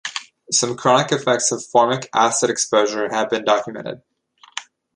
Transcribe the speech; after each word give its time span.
Some 0.51 0.75
chronic 0.77 1.11
effects 1.11 1.51
of 1.51 1.63
formic 1.63 2.07
acid 2.11 2.49
exposure 2.49 3.07
have 3.13 3.29
been 3.29 3.43
documented. 3.45 4.01